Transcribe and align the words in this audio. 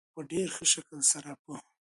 په 0.13 0.19
ډېر 0.31 0.47
ښه 0.55 0.65
شکل 0.73 0.99
سره 1.11 1.31
په 1.43 1.53